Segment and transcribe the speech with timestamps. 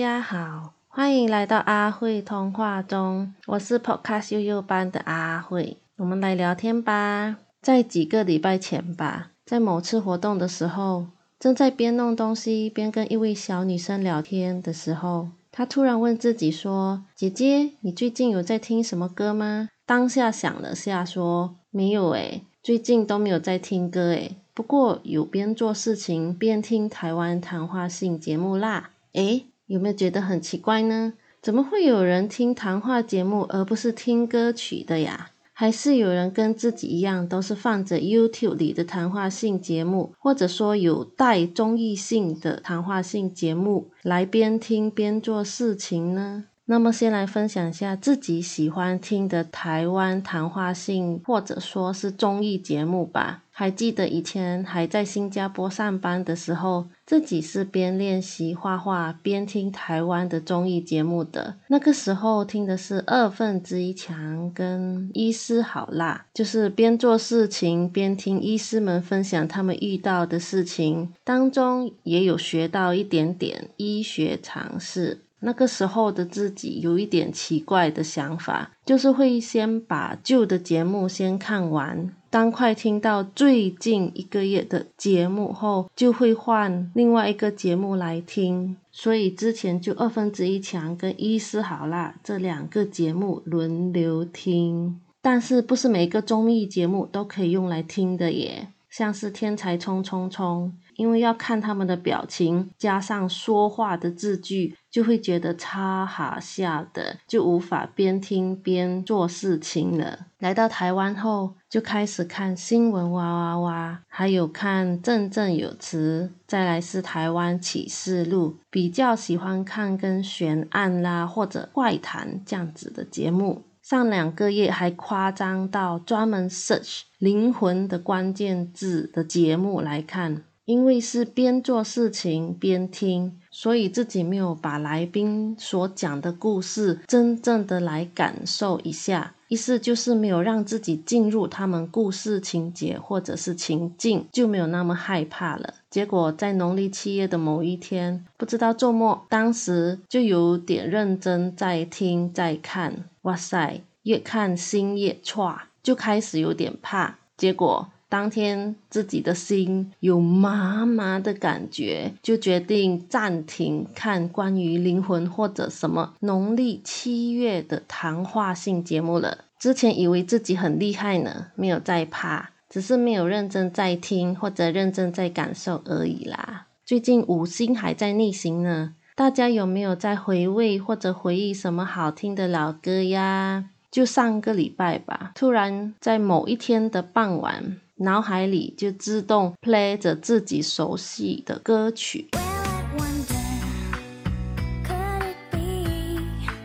[0.00, 7.36] 家好，欢迎来到阿慧通话中，我是 Podcast 悠悠班的阿慧，我们来聊天吧。
[7.60, 11.08] 在几个礼拜前吧，在某次活动的时候，
[11.38, 24.36] 正在边弄东西边跟一位小女生聊天的时候，她突然问自己说：“姐姐，你最近有在听什么歌吗？”当下想了下说：“没有诶，最近都没有在听歌诶。
[24.54, 28.92] 不过有边做事情边听台湾谈话性节目啦。
[29.12, 31.12] 诶，有没有觉得很奇怪呢？
[31.40, 35.30] 怎么会有人听谈话节目而不是听歌曲的呀？
[35.52, 46.46] 还是有人跟自己一样都是放着 YouTube 里的谈话性节目，或者说有带综艺性的谈话性节目来边听边做事情呢？
[46.70, 53.42] 那么，先来分享一下自己喜欢听的台湾谈话性或者说是综艺节目吧。
[53.50, 61.56] 还记得以前还在新加坡上班的时候，自己是边练习画画边听台湾的综艺节目的。
[61.66, 75.22] 那个时候听的是二分之一强跟医师好辣，就是边做事情边听医师们分享他们遇到的事情，当中也有学到一点点医学常识。
[75.40, 88.76] 那个时候的自己有一点奇怪的想法，就是会先把旧的节目先看完，当快听到最近一个月的节目后，就会换另外一个节目来听。
[88.92, 98.68] 所以之前就二分之一强跟医师好啦这两个节目轮流听，但是不是每个综艺节目都可以用来听的耶。
[98.90, 110.26] 像是天才冲冲冲，因为要看他们的表情，加上说话的字句，就会觉得超好笑的，就无法边听边做事情了。
[110.40, 123.62] 来到台湾后，就开始看新闻哇哇哇，还有看振振有词，再来是台湾启示录，比较喜欢看跟悬案啦或者怪谈这样子的节目。
[123.82, 145.74] 上两个月还夸张到专门 search 灵魂的关键字的节目来看，因为是边做事情边听，所以自己没有把来宾所讲的故事真正的来感受一下，意思就是没有让自己进入他们故事情节或者是情境，就没有那么害怕了。
[145.90, 153.06] 结果在农历七月的某一天，不知道周末，当时就有点认真在听在看。
[153.22, 157.18] 哇塞，越看心越差，就开始有点怕。
[157.36, 169.44] 结果当天自己的心有麻麻的感觉，就决定暂停看关于灵魂或者什么农历七月的谈话性节目了。
[169.60, 176.66] 之前以为自己很厉害呢，没有在怕，只是没有认真在听或者认真在感受而已啦。
[176.84, 178.94] 最近五星还在逆行呢。
[179.14, 183.66] 大家有没有在回味或者回忆什么好听的老歌呀？
[183.90, 192.28] 就上个礼拜吧，突然在某一天的傍晚，脑海里就自动 play 着自己熟悉的歌曲。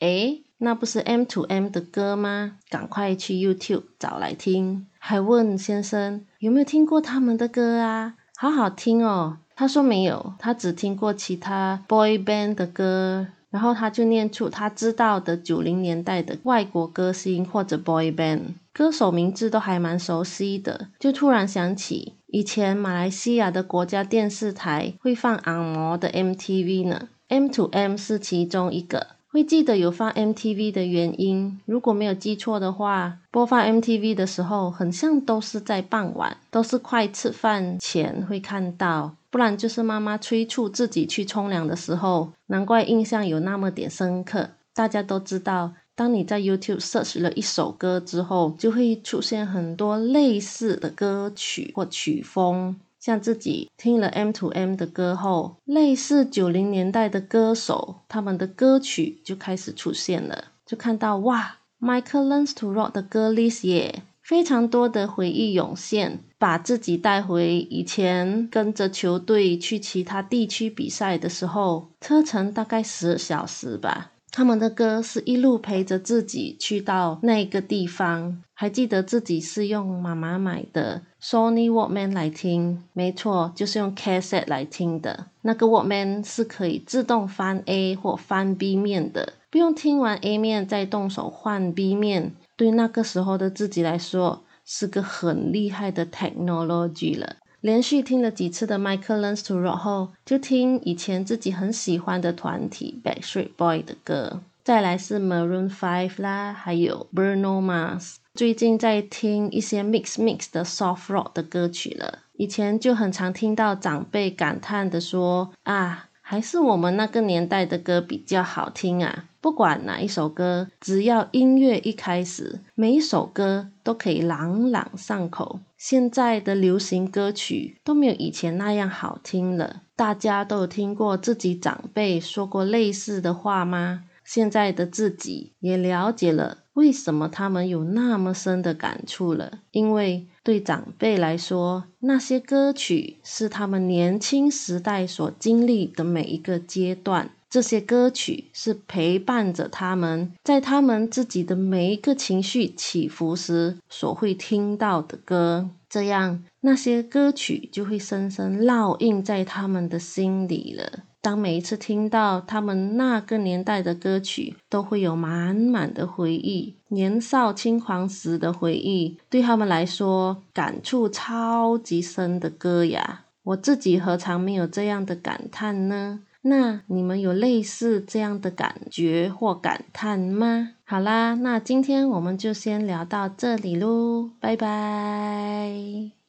[0.00, 2.56] 诶，那不是 M to M 的歌吗？
[2.68, 4.86] 赶快去 YouTube 找来听。
[4.98, 8.14] 还问先生有没有听过他们的歌啊？
[8.36, 9.38] 好好听哦。
[9.54, 29.08] 他说没有，他只听过其他 boy band 的歌，然后他就念出他知道的九零年代的外国歌星或者 boy band 歌手名字都还蛮熟悉的，就突然想起以前马来西亚的国家电视台会放昂摩的 MTV 呢，M to M 是其中一个。
[29.32, 42.32] 会记得有放 MTV 的原因，如果没有记错的话，播放 MTV 的时候，很像都是在傍晚，都是快吃饭前会看到，不然就是妈妈催促自己去冲凉的时候。
[42.48, 44.50] 难怪印象有那么点深刻。
[44.74, 52.74] 大家都知道，当你在 YouTube search 了一首歌之后，就会出现很多类似的歌曲或曲风。
[52.98, 74.12] 像自己听了 M to M 的歌后，类似九零年代的歌手，他们的歌曲就开始出现了，就看到哇，Michael Learns to Rock 的歌 list 耶，非常多的回忆涌现，把自己带回以前跟着球队去其他地区比赛的时候，车程大概十小时吧。
[74.32, 85.26] 他们的歌是一路陪着自己去到那个地方，还记得自己是用妈妈买的 Sony Walkman 来听，没错，就是用 cassette 来听的。
[85.42, 92.32] 那个 Walkman 是可以自动翻 A 或翻 B 面的，不用听完 A 面再动手换 B 面。
[92.56, 97.36] 对那个时候的自己来说，是个很厉害的 technology 了。
[97.60, 108.16] 连续听了几次的《Michael Learns to Rock》后，就听以前自己很喜欢的团体 Backstreet Boy 的歌，再来是 Maroon Five 啦，还有 Bruno Mars。
[108.34, 112.20] 最近在听一些 Mix Mix 的 Soft Rock 的歌曲了。
[112.34, 119.24] 以前就很常听到长辈感叹的说：“啊，还是我们那个年代的歌比较好听啊！
[119.40, 125.58] 不管哪一首歌，只要音乐一开始，每一首歌都可以朗朗上口。
[125.76, 129.82] 现在的流行歌曲都没有以前那样好听了。
[129.96, 134.04] 大家都有听过自己长辈说过类似的话吗？
[134.22, 139.58] 现在的自己也了解了。”为什么他们有那么深的感触了？
[139.70, 161.00] 因为对长辈来说，那些歌曲是他们年轻时代所经历的每一个阶段，这些歌曲是陪伴着他们，在他们自己的每一个情绪起伏时所会听到的歌，这样那些歌曲就会深深烙印在他们的心里了。
[161.20, 173.24] 当每一次听到他们那个年代的歌曲，都会有满满的回忆，年少轻狂时的回忆，对他们来说感触超级深的歌呀。
[173.42, 176.20] 我自己何尝没有这样的感叹呢？
[176.42, 180.70] 那你们有类似这样的感觉或感叹吗？
[180.84, 186.19] 好啦，那今天我们就先聊到这里喽，拜拜。